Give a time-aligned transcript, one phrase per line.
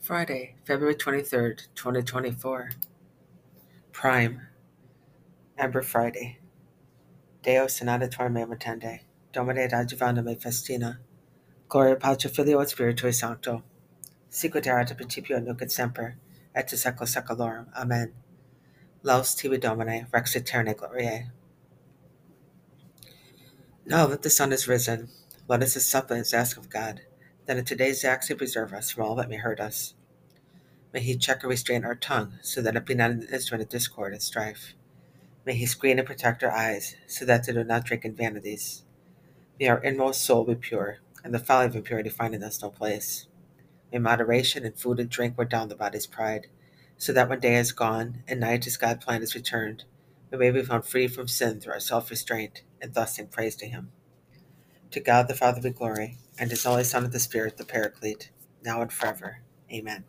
[0.00, 2.70] Friday, February 23rd, 2024.
[3.92, 4.40] Prime,
[5.58, 6.38] Ember Friday.
[7.42, 9.00] Deo Senator me.
[9.30, 10.96] Domine adjuvanda me festina.
[11.68, 13.62] Gloria Patri Filio et Spiritui Sancto.
[14.30, 16.16] Sicut erat principio nunc et semper,
[16.54, 17.66] et to secula seculorum.
[17.76, 18.14] Amen.
[19.02, 21.30] Laus tibi Domine, rex aeternae gloriae.
[23.84, 25.10] Now that the sun is risen,
[25.46, 27.02] let us as suppliants ask of God
[27.50, 29.94] that in today's acts he preserve us from all that may hurt us.
[30.92, 33.68] May he check and restrain our tongue, so that it be not an instrument of
[33.68, 34.74] discord and strife.
[35.44, 38.84] May he screen and protect our eyes, so that they do not drink in vanities.
[39.58, 42.70] May our inmost soul be pure, and the folly of impurity find in us no
[42.70, 43.26] place.
[43.92, 46.46] May moderation in food and drink wear down the body's pride,
[46.98, 49.82] so that when day is gone and night as God planned is returned,
[50.30, 53.56] we may be found free from sin through our self restraint, and thus sing praise
[53.56, 53.90] to him.
[54.92, 58.30] To God the Father be glory, and is always Son of the Spirit, the Paraclete,
[58.64, 59.42] now and forever.
[59.70, 60.04] Amen.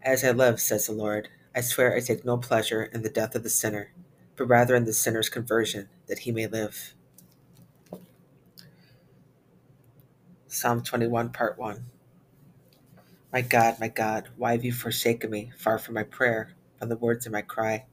[0.00, 3.34] As I live, says the Lord, I swear I take no pleasure in the death
[3.34, 3.92] of the sinner,
[4.36, 6.94] but rather in the sinner's conversion, that he may live.
[10.46, 11.84] Psalm 21, Part 1.
[13.32, 16.96] My God, my God, why have you forsaken me, far from my prayer, from the
[16.96, 17.86] words of my cry?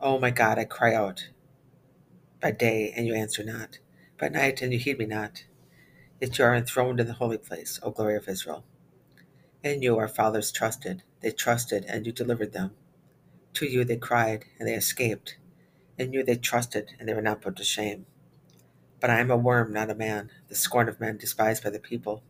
[0.00, 1.30] Oh, my God, I cry out
[2.40, 3.78] by day, and you answer not,
[4.18, 5.44] by night, and you heed me not.
[6.20, 8.64] Yet you are enthroned in the holy place, O glory of Israel.
[9.62, 12.72] In you our fathers trusted, they trusted, and you delivered them.
[13.54, 15.36] To you they cried, and they escaped.
[15.98, 18.06] In you they trusted, and they were not put to shame.
[19.00, 21.78] But I am a worm, not a man, the scorn of men, despised by the
[21.78, 22.22] people.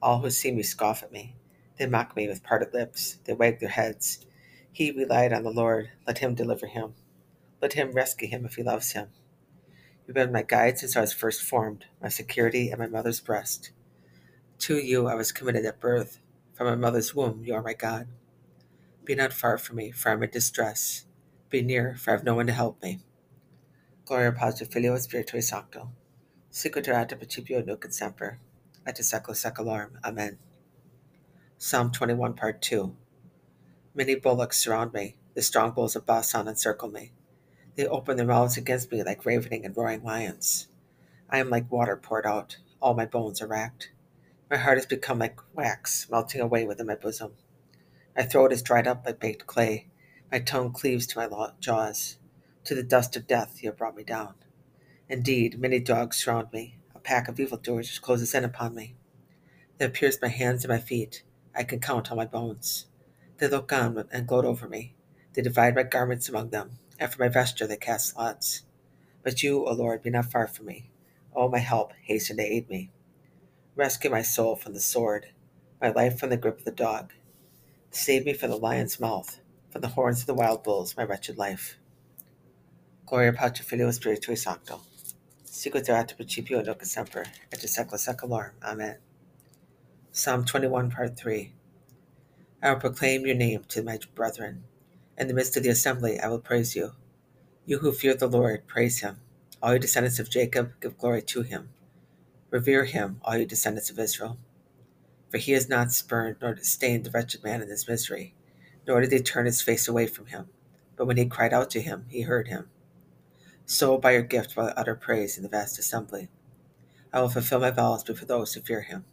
[0.00, 1.34] All who see me scoff at me.
[1.78, 4.24] They mock me with parted lips, they wag their heads.
[4.72, 6.94] He relied on the Lord, let him deliver him.
[7.60, 9.08] Let him rescue him if he loves him.
[10.08, 13.72] You've been my guide since I was first formed, my security at my mother's breast.
[14.60, 16.18] To you I was committed at birth.
[16.54, 18.08] From my mother's womb you are my God.
[19.04, 21.04] Be not far from me, for I am in distress.
[21.50, 23.00] Be near, for I have no one to help me.
[24.06, 25.90] Gloria Patri Filio Spiritui Sancto.
[26.50, 28.38] Sicut erat principio nunc et semper,
[28.86, 30.02] et to secula seculorum.
[30.02, 30.38] Amen.
[31.58, 32.96] Psalm 21, Part 2.
[33.94, 35.16] Many bullocks surround me.
[35.34, 37.12] The strong bulls of Bashan encircle me.
[37.78, 40.66] They open their mouths against me like ravening and roaring lions.
[41.30, 42.56] I am like water poured out.
[42.82, 43.92] All my bones are racked.
[44.50, 47.34] My heart has become like wax, melting away within my bosom.
[48.16, 49.86] My throat is dried up like baked clay.
[50.32, 52.18] My tongue cleaves to my jaws.
[52.64, 54.34] To the dust of death you have brought me down.
[55.08, 56.78] Indeed, many dogs surround me.
[56.96, 58.96] A pack of evildoers closes in upon me.
[59.76, 61.22] They have pierced my hands and my feet.
[61.54, 62.86] I can count all my bones.
[63.36, 64.96] They look on and gloat over me.
[65.34, 68.62] They divide my garments among them and for my vesture they cast lots.
[69.22, 70.90] But you, O Lord, be not far from me.
[71.34, 72.90] O my help, hasten to aid me.
[73.76, 75.28] Rescue my soul from the sword,
[75.80, 77.12] my life from the grip of the dog.
[77.90, 81.38] Save me from the lion's mouth, from the horns of the wild bulls, my wretched
[81.38, 81.76] life.
[83.06, 84.80] Gloria Patri Filio Spiritui Sancto.
[85.44, 88.52] Sicut erat principio nunc semper, et secula seculorum.
[88.62, 88.98] Amen.
[90.12, 91.52] Psalm 21, Part 3.
[92.62, 94.64] I will proclaim your name to my brethren.
[95.18, 96.92] In the midst of the assembly, I will praise you.
[97.66, 99.18] You who fear the Lord, praise him.
[99.60, 101.70] All you descendants of Jacob, give glory to him.
[102.50, 104.38] Revere him, all you descendants of Israel.
[105.28, 108.36] For he has not spurned nor disdained the wretched man in his misery,
[108.86, 110.50] nor did he turn his face away from him.
[110.94, 112.70] But when he cried out to him, he heard him.
[113.66, 116.28] So by your gift will I utter praise in the vast assembly.
[117.12, 119.04] I will fulfill my vows before those who fear him.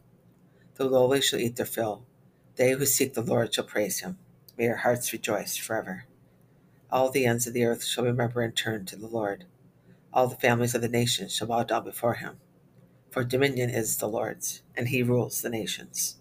[0.75, 2.05] The lowly shall eat their fill.
[2.57, 4.19] They who seek the Lord shall praise him.
[4.57, 6.05] May our hearts rejoice forever.
[6.89, 9.43] All the ends of the earth shall remember and turn to the Lord.
[10.13, 12.37] All the families of the nations shall bow down before him.
[13.09, 16.19] For dominion is the Lord's, and he rules the nations.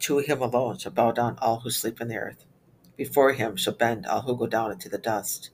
[0.00, 2.46] To him alone shall bow down all who sleep in the earth.
[2.96, 5.50] Before him shall bend all who go down into the dust.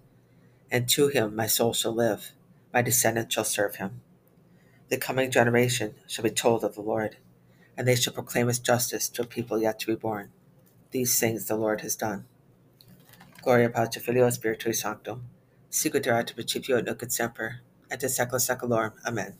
[0.71, 2.31] And to him my soul shall live,
[2.73, 4.03] my descendants shall serve him.
[4.89, 7.17] The coming generation shall be told of the Lord,
[7.77, 10.31] and they shall proclaim his justice to a people yet to be born
[10.95, 12.25] these things the Lord has done.
[13.43, 15.21] Gloria Patri Filio Spiritui Sancto,
[15.69, 17.61] sicut erat principio nunc et semper,
[17.91, 18.93] et in secula seculorum.
[19.05, 19.35] Amen.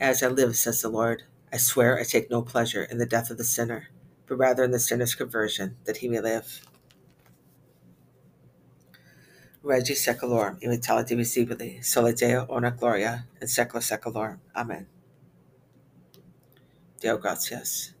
[0.00, 3.28] As I live, says the Lord, I swear I take no pleasure in the death
[3.28, 3.88] of the sinner,
[4.28, 6.64] but rather in the sinner's conversion, that he may live.
[9.64, 14.38] Regi seculorum, immortality visibili, sole Deo ona gloria, in secula seculorum.
[14.54, 14.86] Amen.
[17.00, 17.97] Deo gratias.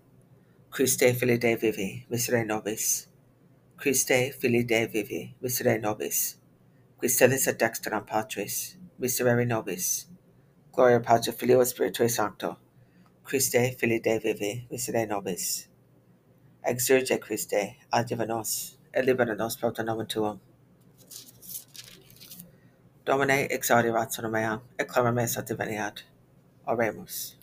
[0.78, 3.08] Christe Filii Dei vivi, misere nobis.
[3.76, 6.36] Christe Filii Dei vivi, misere nobis.
[6.96, 10.06] Qui sedis ad dexteram Patris, miserere nobis.
[10.72, 12.58] Gloria Patri Filio Spiritui Sancto.
[13.24, 15.66] Christe, Fili Dei vivi, misere nobis.
[16.64, 20.40] Exurge Christe, adiuva nos, et libera nos pro nomen tuum.
[23.04, 26.04] Domine, exaudi ratio meam, et clamor me sat diveniat.
[26.68, 27.34] Oremus.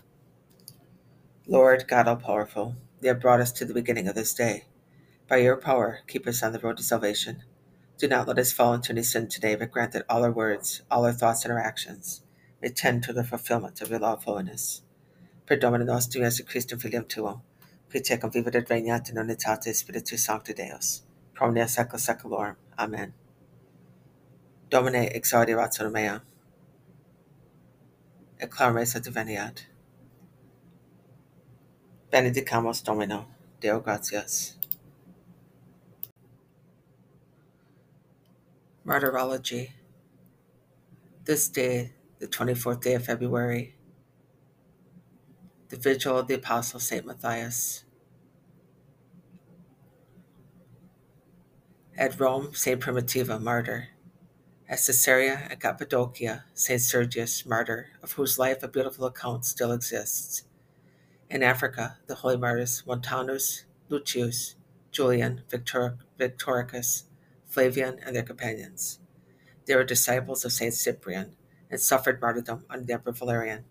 [1.48, 4.66] Lord God all-powerful, you have brought us to the beginning of this day.
[5.28, 7.44] By your power, keep us on the road to salvation.
[7.98, 10.82] Do not let us fall into any sin today, but grant that all our words,
[10.92, 12.22] all our thoughts and our actions
[12.62, 14.82] may tend to the fulfillment of your law of holiness.
[15.46, 17.42] Per nostrum Jesu Christum Filium Tuum,
[17.90, 21.04] qui tecum vivit et regnat in unitate Spiritus Sancti Deus,
[21.34, 22.56] pro omnia secula seculorum.
[22.78, 23.14] Amen.
[24.70, 26.22] Domine exaudi ratio meam,
[28.40, 29.66] et clame sat veniat.
[32.16, 33.28] Benedicamus Domino,
[33.60, 34.56] Deo gratias.
[38.86, 39.72] Martyrology.
[41.26, 43.76] This day, the 24th day of February,
[45.68, 47.06] the Vigil of the Apostle St.
[47.06, 47.84] Matthias.
[51.98, 52.80] At Rome, St.
[52.80, 53.90] Primitiva, martyr.
[54.70, 56.80] At Caesarea and Cappadocia, St.
[56.80, 60.45] Sergius, martyr, of whose life a beautiful account still exists.
[61.36, 64.56] In Africa, the holy martyrs Montanus, Lucius,
[64.90, 67.10] Julian, Victor- Victoricus,
[67.46, 69.00] Flavian, and their companions.
[69.66, 70.74] They were disciples of St.
[70.74, 71.36] Cyprian
[71.70, 73.66] and suffered martyrdom under the Emperor Valerian.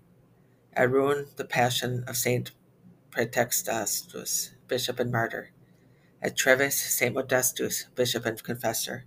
[0.75, 2.51] At Rouen, the Passion of St.
[3.11, 5.53] Praetextus, bishop and martyr.
[6.21, 7.15] At Treves, St.
[7.15, 9.07] Modestus, bishop and confessor.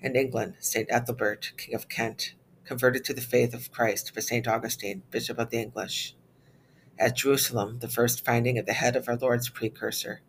[0.00, 0.90] In England, St.
[0.90, 2.34] Ethelbert, king of Kent,
[2.64, 4.48] converted to the faith of Christ by St.
[4.48, 6.16] Augustine, bishop of the English.
[6.98, 10.20] At Jerusalem, the first finding of the head of our Lord's precursor.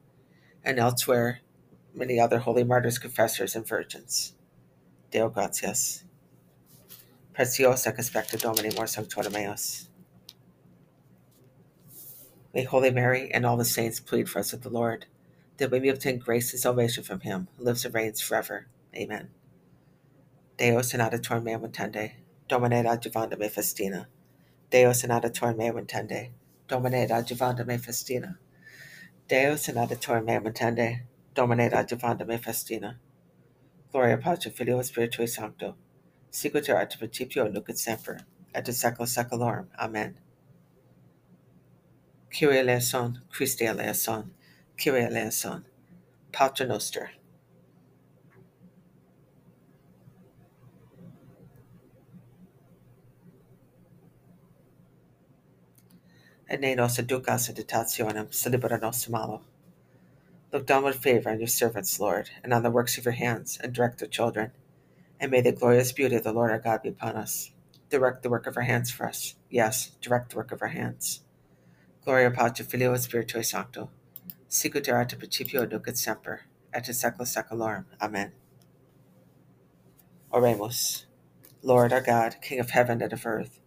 [0.64, 1.42] And elsewhere,
[1.96, 4.36] many other holy martyrs, confessors, and virgins.
[5.10, 6.04] Deo gratias.
[7.34, 9.90] Preciosa conspecta Domini mor sanctorum meos.
[12.54, 15.06] May Holy Mary and all the saints plead for us with the Lord,
[15.58, 18.68] that we may obtain grace and salvation from him who lives and reigns forever.
[18.96, 19.30] Amen.
[20.58, 22.12] Deus in aditor meum intende,
[22.48, 24.08] Domine adjuvanda me festina.
[24.70, 26.32] Deus in aditor meum intende,
[26.70, 28.38] Domine adjuvanda me festina.
[29.28, 31.02] Deus in aditor meum intende,
[31.34, 32.96] Domine adjuvanda me festina.
[33.92, 35.74] Gloria Patri Filio Spiritui Sancto,
[36.30, 38.20] Sequitur ad principio nunc et semper,
[38.54, 39.66] et in secula.
[39.80, 40.20] Amen.
[42.30, 44.30] Kyrie eleison, Christe eleison,
[44.78, 45.66] Kyrie eleison,
[46.32, 47.10] Pater Noster.
[56.50, 59.42] Et ne nos educas in tentationem, se libera nos a malo.
[60.52, 63.60] Look down with favor on your servants, Lord, and on the works of your hands,
[63.62, 64.52] and direct their children.
[65.20, 67.52] And may the glorious beauty of the Lord our God be upon us.
[67.92, 69.36] Direct the work of our hands for us.
[69.50, 71.22] Yes, direct the work of our hands.
[72.04, 73.90] Gloria Patri Filio et Spiritui Sancto.
[74.48, 76.42] Sicut erat in principio nunc et semper,
[76.74, 77.86] et in secula.
[78.02, 78.32] Amen.
[80.34, 81.06] Oremus.
[81.62, 83.59] Lord our God, King of heaven and of earth,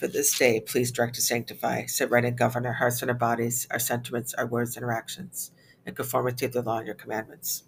[0.00, 3.16] for this day please direct to sanctify, set right and govern our hearts and our
[3.16, 5.52] bodies, our sentiments, our words, and our actions,
[5.84, 7.64] in conformity to the law and your commandments.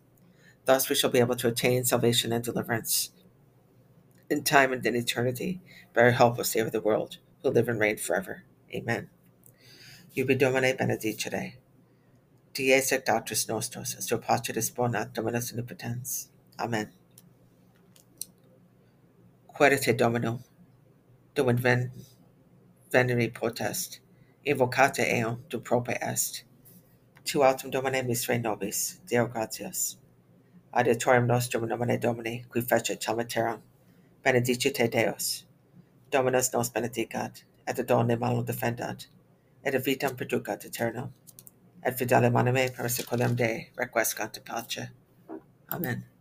[0.64, 3.11] Thus we shall be able to attain salvation and deliverance
[4.31, 5.61] in time and in eternity
[5.93, 8.44] by your help of Savior of the world, who live and reign forever.
[8.75, 9.11] Amen.
[10.14, 11.56] Ubi Domine benedicere.
[12.55, 15.53] Dies et nostros, est pace disponat Dominus.
[16.58, 16.93] Amen.
[19.55, 20.41] Querite Domino,
[21.36, 21.93] ven
[22.93, 24.01] venere potest,
[24.46, 26.44] evocate eum tu prope est.
[27.25, 29.96] Tu autem domine misere nobis, Deo gratias.
[30.75, 33.61] Adiatorium nostrum nomine Domini, qui fecit tamen terram,
[34.25, 35.44] benedicite Deus.
[36.11, 39.06] Dominus nos benedicat, et ad omne malum defendat,
[39.65, 41.13] et ad vitam perducat aeternam,
[41.82, 44.91] et fidelem anime per seculum Dei requiescant in pace.
[45.70, 46.11] Amen.